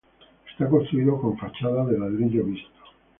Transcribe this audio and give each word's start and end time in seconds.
Está 0.51 0.67
construido 0.67 1.21
con 1.21 1.37
fachadas 1.37 1.85
de 1.89 1.99
ladrillo 1.99 2.43
visto. 2.43 2.71